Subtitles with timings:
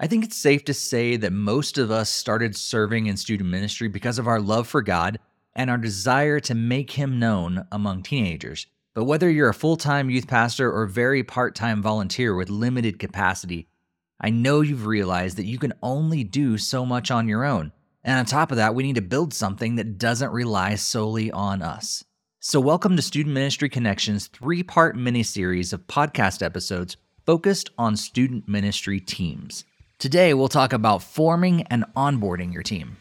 [0.00, 3.86] I think it's safe to say that most of us started serving in student ministry
[3.86, 5.20] because of our love for God
[5.54, 8.66] and our desire to make Him known among teenagers.
[8.92, 12.98] But whether you're a full time youth pastor or very part time volunteer with limited
[12.98, 13.68] capacity,
[14.20, 17.70] I know you've realized that you can only do so much on your own.
[18.02, 21.62] And on top of that, we need to build something that doesn't rely solely on
[21.62, 22.04] us.
[22.40, 27.96] So, welcome to Student Ministry Connections three part mini series of podcast episodes focused on
[27.96, 29.64] student ministry teams.
[29.98, 32.96] Today, we'll talk about forming and onboarding your team.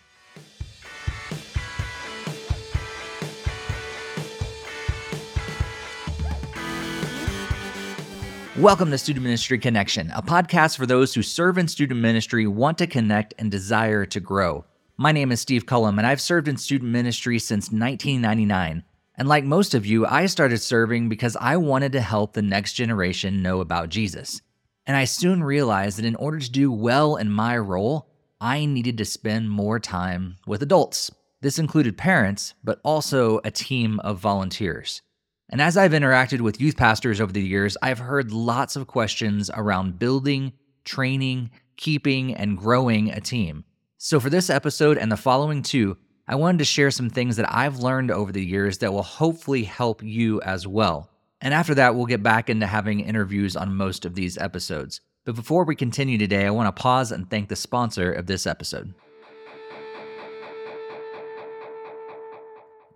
[8.55, 12.77] Welcome to Student Ministry Connection, a podcast for those who serve in student ministry, want
[12.77, 14.63] to connect, and desire to grow.
[14.95, 18.83] My name is Steve Cullum, and I've served in student ministry since 1999.
[19.15, 22.73] And like most of you, I started serving because I wanted to help the next
[22.73, 24.43] generation know about Jesus.
[24.85, 28.09] And I soon realized that in order to do well in my role,
[28.41, 31.09] I needed to spend more time with adults.
[31.41, 35.01] This included parents, but also a team of volunteers.
[35.49, 39.49] And as I've interacted with youth pastors over the years, I've heard lots of questions
[39.53, 43.65] around building, training, keeping, and growing a team.
[43.97, 47.53] So for this episode and the following two, I wanted to share some things that
[47.53, 51.09] I've learned over the years that will hopefully help you as well.
[51.43, 55.01] And after that, we'll get back into having interviews on most of these episodes.
[55.25, 58.47] But before we continue today, I want to pause and thank the sponsor of this
[58.47, 58.93] episode.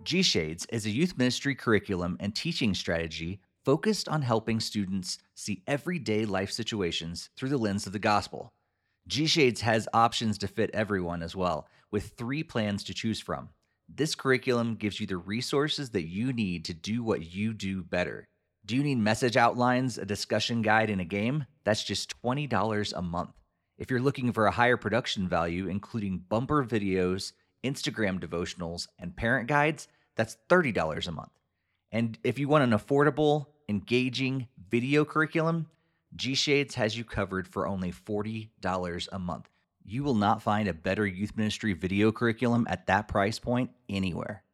[0.02, 5.62] G Shades is a youth ministry curriculum and teaching strategy focused on helping students see
[5.66, 8.54] everyday life situations through the lens of the gospel.
[9.06, 13.50] G Shades has options to fit everyone as well, with three plans to choose from.
[13.94, 18.26] This curriculum gives you the resources that you need to do what you do better.
[18.68, 21.46] Do you need message outlines, a discussion guide, and a game?
[21.64, 23.30] That's just $20 a month.
[23.78, 27.32] If you're looking for a higher production value, including bumper videos,
[27.64, 31.30] Instagram devotionals, and parent guides, that's $30 a month.
[31.92, 35.70] And if you want an affordable, engaging video curriculum,
[36.14, 39.48] G Shades has you covered for only $40 a month.
[39.82, 44.44] You will not find a better youth ministry video curriculum at that price point anywhere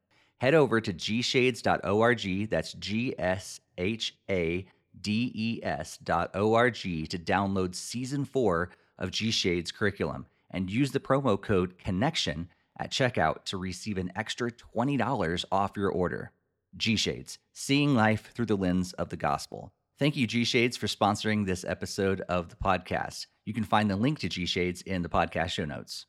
[0.44, 2.50] head over to gshades.org.
[2.50, 4.66] That's G S H A
[5.00, 8.69] D E S.org to download season four
[8.99, 14.12] of G Shades curriculum and use the promo code CONNECTION at checkout to receive an
[14.15, 16.31] extra $20 off your order.
[16.76, 19.72] G Shades, seeing life through the lens of the gospel.
[19.99, 23.28] Thank you, G Shades, for sponsoring this episode of the podcast.
[23.47, 26.05] You can find the link to G Shades in the podcast show notes.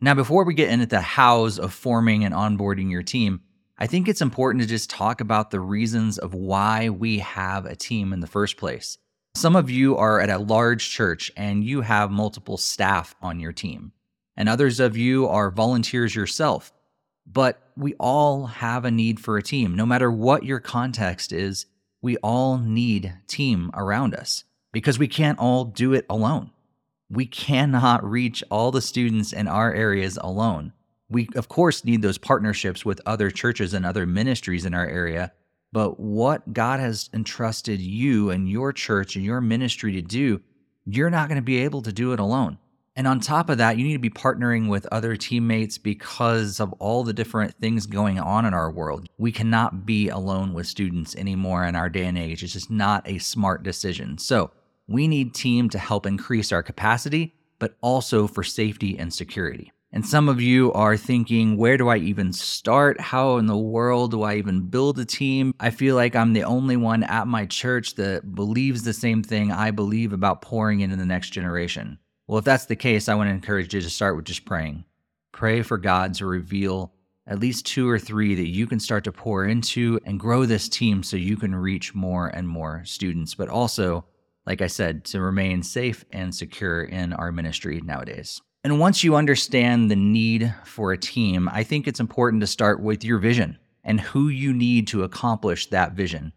[0.00, 3.40] Now, before we get into the hows of forming and onboarding your team,
[3.78, 7.76] I think it's important to just talk about the reasons of why we have a
[7.76, 8.98] team in the first place.
[9.34, 13.52] Some of you are at a large church and you have multiple staff on your
[13.52, 13.92] team,
[14.36, 16.72] and others of you are volunteers yourself.
[17.26, 19.74] But we all have a need for a team.
[19.74, 21.66] No matter what your context is,
[22.02, 26.50] we all need team around us because we can't all do it alone
[27.10, 30.72] we cannot reach all the students in our areas alone.
[31.08, 35.32] We, of course, need those partnerships with other churches and other ministries in our area.
[35.72, 40.40] But what God has entrusted you and your church and your ministry to do,
[40.86, 42.58] you're not going to be able to do it alone.
[42.96, 46.72] And on top of that, you need to be partnering with other teammates because of
[46.74, 49.08] all the different things going on in our world.
[49.18, 52.44] We cannot be alone with students anymore in our day and age.
[52.44, 54.18] It's just not a smart decision.
[54.18, 54.52] So,
[54.86, 59.72] we need team to help increase our capacity, but also for safety and security.
[59.92, 63.00] And some of you are thinking, where do I even start?
[63.00, 65.54] How in the world do I even build a team?
[65.60, 69.52] I feel like I'm the only one at my church that believes the same thing
[69.52, 72.00] I believe about pouring into the next generation.
[72.26, 74.84] Well, if that's the case, I want to encourage you to start with just praying.
[75.30, 76.92] Pray for God to reveal
[77.26, 80.68] at least two or three that you can start to pour into and grow this
[80.68, 84.06] team so you can reach more and more students, but also
[84.46, 88.40] like I said, to remain safe and secure in our ministry nowadays.
[88.62, 92.82] And once you understand the need for a team, I think it's important to start
[92.82, 96.32] with your vision and who you need to accomplish that vision.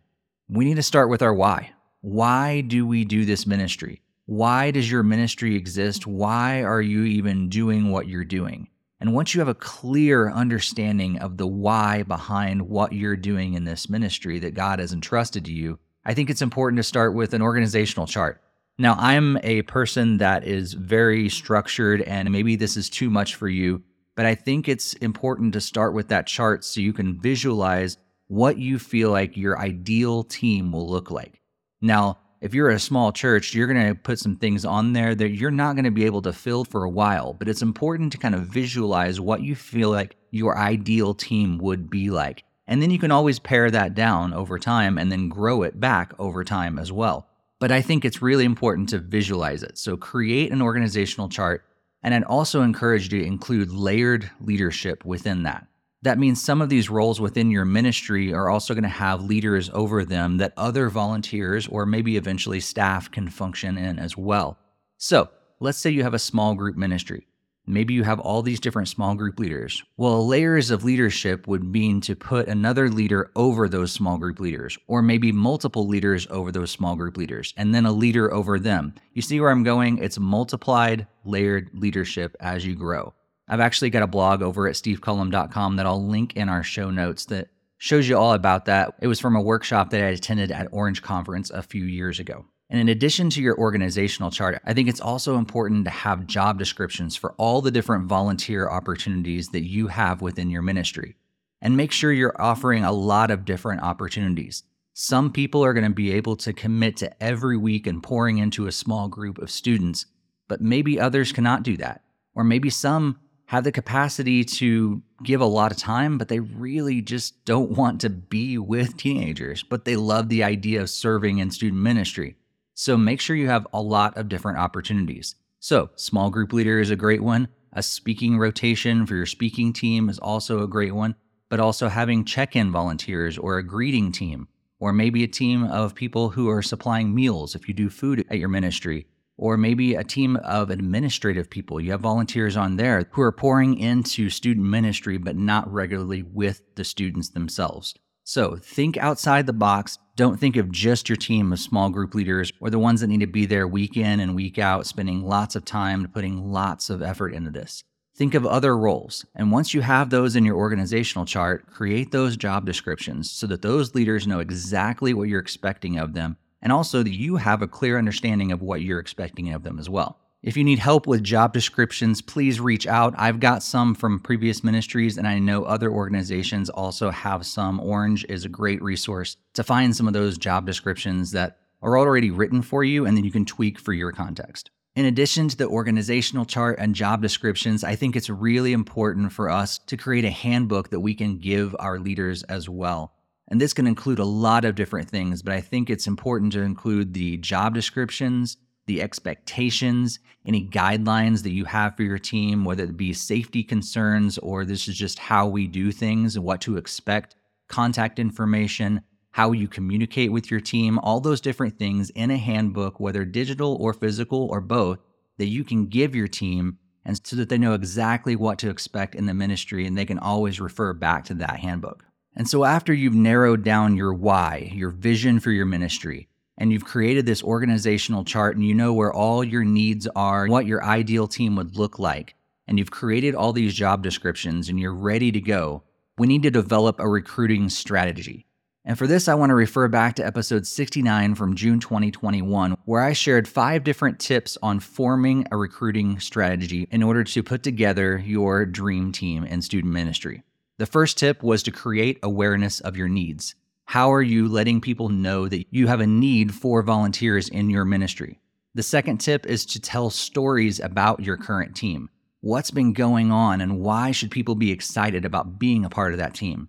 [0.50, 1.72] We need to start with our why.
[2.02, 4.02] Why do we do this ministry?
[4.26, 6.06] Why does your ministry exist?
[6.06, 8.68] Why are you even doing what you're doing?
[9.00, 13.64] And once you have a clear understanding of the why behind what you're doing in
[13.64, 17.34] this ministry that God has entrusted to you, I think it's important to start with
[17.34, 18.42] an organizational chart.
[18.78, 23.50] Now, I'm a person that is very structured, and maybe this is too much for
[23.50, 23.84] you,
[24.16, 28.58] but I think it's important to start with that chart so you can visualize what
[28.58, 31.42] you feel like your ideal team will look like.
[31.82, 35.32] Now, if you're a small church, you're going to put some things on there that
[35.32, 38.18] you're not going to be able to fill for a while, but it's important to
[38.18, 42.46] kind of visualize what you feel like your ideal team would be like.
[42.68, 46.14] And then you can always pare that down over time and then grow it back
[46.20, 47.28] over time as well.
[47.60, 49.78] But I think it's really important to visualize it.
[49.78, 51.64] So create an organizational chart.
[52.04, 55.66] And I'd also encourage you to include layered leadership within that.
[56.04, 59.70] That means some of these roles within your ministry are also going to have leaders
[59.74, 64.60] over them that other volunteers or maybe eventually staff can function in as well.
[64.98, 65.30] So
[65.60, 67.26] let's say you have a small group ministry.
[67.70, 69.84] Maybe you have all these different small group leaders.
[69.98, 74.78] Well, layers of leadership would mean to put another leader over those small group leaders,
[74.88, 78.94] or maybe multiple leaders over those small group leaders, and then a leader over them.
[79.12, 79.98] You see where I'm going?
[79.98, 83.14] It's multiplied, layered leadership as you grow.
[83.50, 87.26] I've actually got a blog over at stevecullum.com that I'll link in our show notes
[87.26, 88.96] that shows you all about that.
[89.02, 92.46] It was from a workshop that I attended at Orange Conference a few years ago.
[92.70, 96.60] And in addition to your organizational chart, I think it's also important to have job
[96.60, 101.16] descriptions for all the different volunteer opportunities that you have within your ministry.
[101.62, 104.64] And make sure you're offering a lot of different opportunities.
[104.94, 108.68] Some people are going to be able to commit to every week and pouring into
[108.68, 110.06] a small group of students,
[110.48, 112.04] but maybe others cannot do that.
[112.36, 117.02] Or maybe some have the capacity to give a lot of time, but they really
[117.02, 121.50] just don't want to be with teenagers, but they love the idea of serving in
[121.50, 122.36] student ministry.
[122.80, 125.34] So make sure you have a lot of different opportunities.
[125.60, 127.48] So, small group leader is a great one.
[127.74, 131.16] A speaking rotation for your speaking team is also a great one,
[131.50, 134.48] but also having check in volunteers or a greeting team,
[134.80, 138.38] or maybe a team of people who are supplying meals if you do food at
[138.38, 139.08] your ministry,
[139.38, 141.82] or maybe a team of administrative people.
[141.82, 146.62] You have volunteers on there who are pouring into student ministry, but not regularly with
[146.76, 147.96] the students themselves.
[148.28, 150.00] So think outside the box.
[150.18, 153.22] Don't think of just your team of small group leaders or the ones that need
[153.22, 156.90] to be there week in and week out, spending lots of time and putting lots
[156.90, 157.86] of effort into this.
[158.18, 159.26] Think of other roles.
[159.34, 163.62] And once you have those in your organizational chart, create those job descriptions so that
[163.62, 167.68] those leaders know exactly what you're expecting of them and also that you have a
[167.68, 170.20] clear understanding of what you're expecting of them as well.
[170.48, 173.14] If you need help with job descriptions, please reach out.
[173.18, 177.82] I've got some from previous ministries, and I know other organizations also have some.
[177.82, 182.32] Orange is a great resource to find some of those job descriptions that are already
[182.32, 184.72] written for you, and then you can tweak for your context.
[184.96, 189.50] In addition to the organizational chart and job descriptions, I think it's really important for
[189.50, 193.12] us to create a handbook that we can give our leaders as well.
[193.50, 196.62] And this can include a lot of different things, but I think it's important to
[196.62, 198.56] include the job descriptions,
[198.88, 204.38] the expectations, any guidelines that you have for your team, whether it be safety concerns
[204.40, 207.36] or this is just how we do things, and what to expect,
[207.68, 209.02] contact information,
[209.32, 213.78] how you communicate with your team, all those different things in a handbook, whether digital
[213.80, 215.00] or physical or both,
[215.38, 219.16] that you can give your team and so that they know exactly what to expect
[219.16, 222.04] in the ministry and they can always refer back to that handbook.
[222.36, 226.86] And so after you've narrowed down your why, your vision for your ministry, and you've
[226.86, 231.28] created this organizational chart and you know where all your needs are, what your ideal
[231.28, 232.36] team would look like,
[232.68, 235.84] and you've created all these job descriptions and you're ready to go,
[236.18, 238.48] we need to develop a recruiting strategy.
[238.84, 243.02] And for this, I want to refer back to episode 69 from June 2021, where
[243.02, 248.18] I shared five different tips on forming a recruiting strategy in order to put together
[248.18, 250.42] your dream team in student ministry.
[250.78, 253.56] The first tip was to create awareness of your needs.
[253.88, 257.86] How are you letting people know that you have a need for volunteers in your
[257.86, 258.42] ministry?
[258.76, 262.10] The second tip is to tell stories about your current team.
[262.42, 266.18] What's been going on and why should people be excited about being a part of
[266.18, 266.68] that team?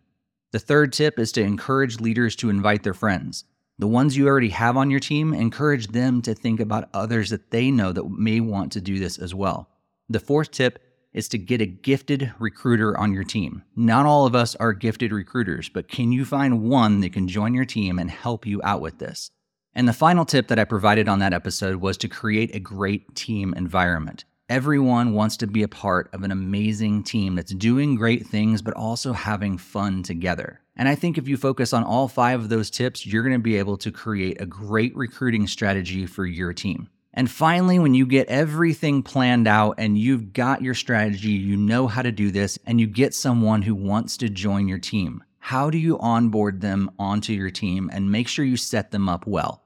[0.53, 3.45] The third tip is to encourage leaders to invite their friends.
[3.81, 7.51] The ones you already have on your team, encourage them to think about others that
[7.51, 9.69] they know that may want to do this as well.
[10.09, 10.79] The fourth tip
[11.13, 13.63] is to get a gifted recruiter on your team.
[13.75, 17.55] Not all of us are gifted recruiters, but can you find one that can join
[17.55, 19.31] your team and help you out with this?
[19.75, 23.15] And the final tip that I provided on that episode was to create a great
[23.15, 24.25] team environment.
[24.49, 28.75] Everyone wants to be a part of an amazing team that's doing great things, but
[28.75, 30.61] also having fun together.
[30.75, 33.39] And I think if you focus on all five of those tips, you're going to
[33.39, 36.89] be able to create a great recruiting strategy for your team.
[37.19, 41.89] And finally, when you get everything planned out and you've got your strategy, you know
[41.89, 45.69] how to do this, and you get someone who wants to join your team, how
[45.69, 49.65] do you onboard them onto your team and make sure you set them up well?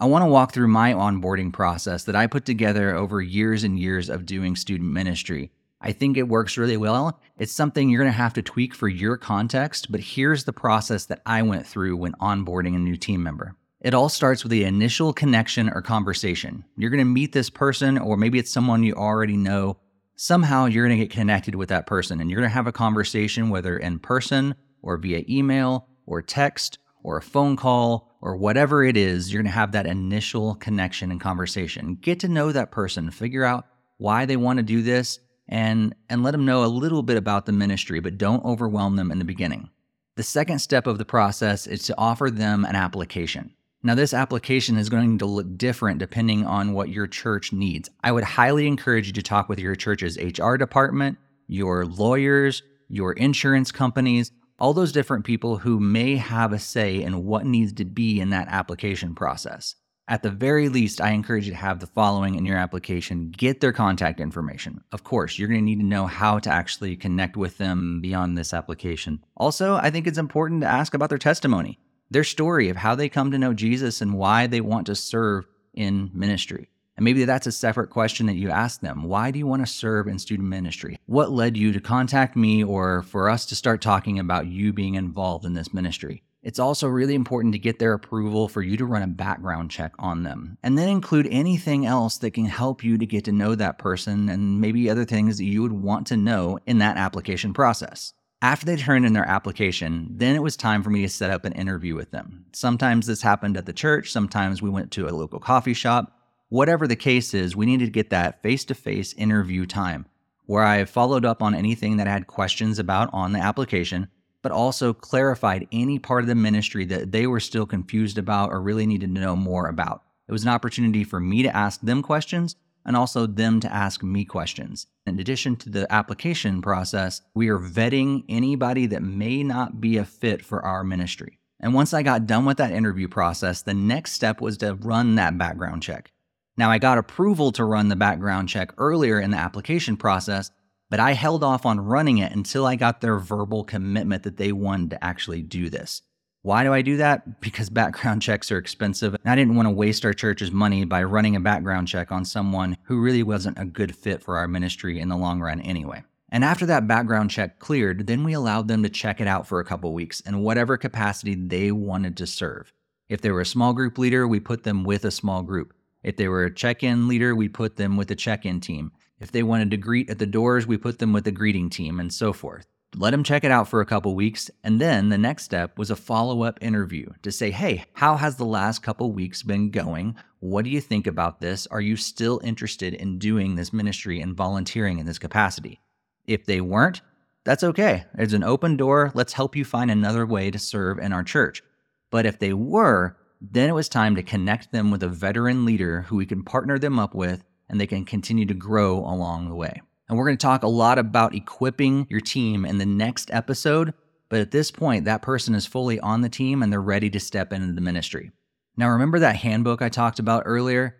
[0.00, 3.78] I want to walk through my onboarding process that I put together over years and
[3.78, 5.52] years of doing student ministry.
[5.82, 7.20] I think it works really well.
[7.36, 11.04] It's something you're going to have to tweak for your context, but here's the process
[11.04, 13.54] that I went through when onboarding a new team member.
[13.82, 16.64] It all starts with the initial connection or conversation.
[16.78, 19.76] You're going to meet this person, or maybe it's someone you already know.
[20.16, 22.72] Somehow you're going to get connected with that person and you're going to have a
[22.72, 28.82] conversation, whether in person or via email or text or a phone call or whatever
[28.82, 29.30] it is.
[29.30, 31.98] You're going to have that initial connection and conversation.
[32.00, 33.66] Get to know that person, figure out
[33.98, 37.44] why they want to do this, and, and let them know a little bit about
[37.44, 39.68] the ministry, but don't overwhelm them in the beginning.
[40.16, 43.52] The second step of the process is to offer them an application.
[43.86, 47.88] Now, this application is going to look different depending on what your church needs.
[48.02, 53.12] I would highly encourage you to talk with your church's HR department, your lawyers, your
[53.12, 57.84] insurance companies, all those different people who may have a say in what needs to
[57.84, 59.76] be in that application process.
[60.08, 63.60] At the very least, I encourage you to have the following in your application get
[63.60, 64.82] their contact information.
[64.90, 68.36] Of course, you're going to need to know how to actually connect with them beyond
[68.36, 69.22] this application.
[69.36, 71.78] Also, I think it's important to ask about their testimony
[72.10, 75.46] their story of how they come to know Jesus and why they want to serve
[75.74, 76.68] in ministry.
[76.96, 79.04] And maybe that's a separate question that you ask them.
[79.04, 80.98] Why do you want to serve in student ministry?
[81.06, 84.94] What led you to contact me or for us to start talking about you being
[84.94, 86.22] involved in this ministry?
[86.42, 89.92] It's also really important to get their approval for you to run a background check
[89.98, 93.56] on them and then include anything else that can help you to get to know
[93.56, 97.52] that person and maybe other things that you would want to know in that application
[97.52, 98.14] process.
[98.46, 101.44] After they turned in their application, then it was time for me to set up
[101.44, 102.44] an interview with them.
[102.52, 106.16] Sometimes this happened at the church, sometimes we went to a local coffee shop.
[106.48, 110.06] Whatever the case is, we needed to get that face to face interview time
[110.44, 114.06] where I followed up on anything that I had questions about on the application,
[114.42, 118.62] but also clarified any part of the ministry that they were still confused about or
[118.62, 120.02] really needed to know more about.
[120.28, 122.54] It was an opportunity for me to ask them questions
[122.86, 124.86] and also them to ask me questions.
[125.06, 130.04] In addition to the application process, we are vetting anybody that may not be a
[130.04, 131.40] fit for our ministry.
[131.58, 135.16] And once I got done with that interview process, the next step was to run
[135.16, 136.12] that background check.
[136.56, 140.50] Now, I got approval to run the background check earlier in the application process,
[140.88, 144.52] but I held off on running it until I got their verbal commitment that they
[144.52, 146.02] wanted to actually do this.
[146.46, 147.40] Why do I do that?
[147.40, 149.14] Because background checks are expensive.
[149.14, 152.24] And I didn't want to waste our church's money by running a background check on
[152.24, 156.04] someone who really wasn't a good fit for our ministry in the long run anyway.
[156.30, 159.58] And after that background check cleared, then we allowed them to check it out for
[159.58, 162.72] a couple weeks in whatever capacity they wanted to serve.
[163.08, 165.74] If they were a small group leader, we put them with a small group.
[166.04, 168.92] If they were a check in leader, we put them with a check in team.
[169.18, 171.98] If they wanted to greet at the doors, we put them with a greeting team,
[171.98, 175.18] and so forth let him check it out for a couple weeks, and then the
[175.18, 179.12] next step was a follow up interview to say, hey, how has the last couple
[179.12, 180.16] weeks been going?
[180.40, 181.66] What do you think about this?
[181.66, 185.78] Are you still interested in doing this ministry and volunteering in this capacity?
[186.24, 187.02] If they weren't,
[187.44, 188.06] that's okay.
[188.16, 189.12] It's an open door.
[189.14, 191.62] Let's help you find another way to serve in our church.
[192.10, 196.02] But if they were, then it was time to connect them with a veteran leader
[196.02, 199.54] who we can partner them up with and they can continue to grow along the
[199.54, 199.82] way.
[200.08, 203.92] And we're going to talk a lot about equipping your team in the next episode.
[204.28, 207.20] But at this point, that person is fully on the team and they're ready to
[207.20, 208.32] step into the ministry.
[208.76, 210.96] Now, remember that handbook I talked about earlier?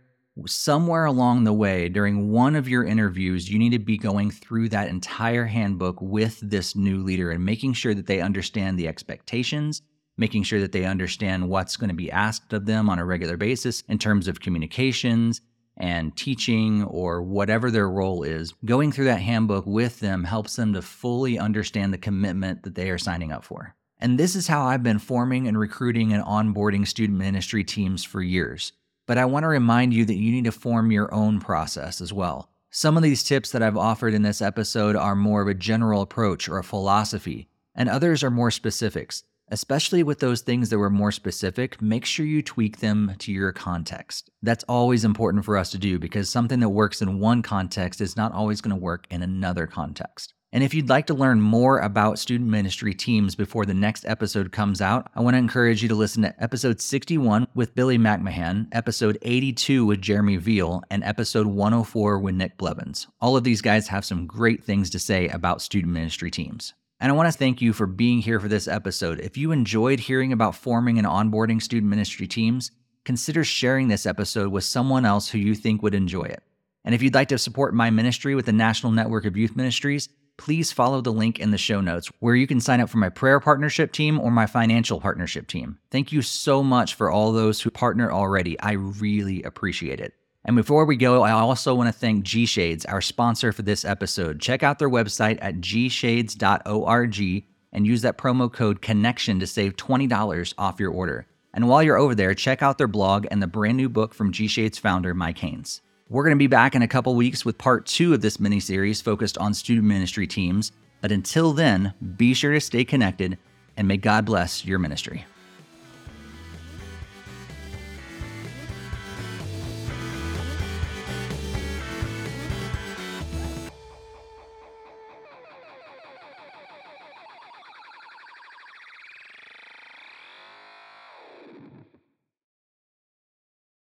[0.46, 4.68] Somewhere along the way, during one of your interviews, you need to be going through
[4.70, 9.82] that entire handbook with this new leader and making sure that they understand the expectations,
[10.18, 13.36] making sure that they understand what's going to be asked of them on a regular
[13.36, 15.40] basis in terms of communications,
[15.76, 20.72] and teaching or whatever their role is, going through that handbook with them helps them
[20.72, 23.74] to fully understand the commitment that they are signing up for.
[23.98, 28.22] And this is how I've been forming and recruiting and onboarding student ministry teams for
[28.22, 28.72] years.
[29.06, 32.12] But I want to remind you that you need to form your own process as
[32.12, 32.50] well.
[32.70, 36.02] Some of these tips that I've offered in this episode are more of a general
[36.02, 39.22] approach or a philosophy, and others are more specifics.
[39.48, 43.52] Especially with those things that were more specific, make sure you tweak them to your
[43.52, 44.28] context.
[44.42, 48.16] That's always important for us to do because something that works in one context is
[48.16, 50.34] not always going to work in another context.
[50.52, 54.52] And if you'd like to learn more about student ministry teams before the next episode
[54.52, 58.66] comes out, I want to encourage you to listen to episode 61 with Billy McMahan,
[58.72, 63.06] episode 82 with Jeremey Veal, and episode 104 with Nick Blevins.
[63.20, 66.74] All of these guys have some great things to say about student ministry teams.
[66.98, 69.20] And I want to thank you for being here for this episode.
[69.20, 72.70] If you enjoyed hearing about forming and onboarding student ministry teams,
[73.04, 76.42] consider sharing this episode with someone else who you think would enjoy it.
[76.84, 80.08] And if you'd like to support my ministry with the National Network of Youth Ministries,
[80.38, 83.08] please follow the link in the show notes where you can sign up for my
[83.08, 85.78] prayer partnership team or my financial partnership team.
[85.90, 88.58] Thank you so much for all those who partner already.
[88.60, 90.14] I really appreciate it.
[90.46, 93.84] And before we go, I also want to thank G Shades, our sponsor for this
[93.84, 94.40] episode.
[94.40, 100.54] Check out their website at gshades.org and use that promo code connection to save $20
[100.56, 101.26] off your order.
[101.52, 104.30] And while you're over there, check out their blog and the brand new book from
[104.30, 105.80] G Shade's founder, Mike Haynes.
[106.08, 108.60] We're going to be back in a couple weeks with part two of this mini
[108.60, 110.70] series focused on student ministry teams.
[111.00, 113.36] But until then, be sure to stay connected
[113.76, 115.26] and may God bless your ministry.